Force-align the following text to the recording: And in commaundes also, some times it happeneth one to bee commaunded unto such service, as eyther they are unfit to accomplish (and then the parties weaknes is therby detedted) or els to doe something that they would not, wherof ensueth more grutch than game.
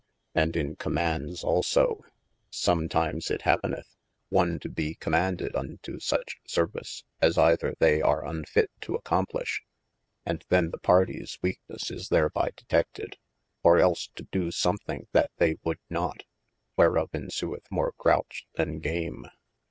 And 0.33 0.55
in 0.57 0.77
commaundes 0.77 1.43
also, 1.43 2.03
some 2.49 2.89
times 2.89 3.29
it 3.29 3.43
happeneth 3.43 3.95
one 4.29 4.57
to 4.61 4.67
bee 4.67 4.95
commaunded 4.95 5.55
unto 5.55 5.99
such 5.99 6.37
service, 6.47 7.03
as 7.21 7.37
eyther 7.37 7.75
they 7.77 8.01
are 8.01 8.25
unfit 8.25 8.71
to 8.81 8.95
accomplish 8.95 9.61
(and 10.25 10.43
then 10.49 10.71
the 10.71 10.79
parties 10.79 11.37
weaknes 11.43 11.91
is 11.91 12.09
therby 12.09 12.51
detedted) 12.55 13.17
or 13.61 13.77
els 13.77 14.09
to 14.15 14.23
doe 14.23 14.49
something 14.49 15.05
that 15.11 15.29
they 15.37 15.57
would 15.63 15.79
not, 15.87 16.23
wherof 16.79 17.11
ensueth 17.11 17.69
more 17.69 17.93
grutch 17.99 18.45
than 18.55 18.79
game. 18.79 19.27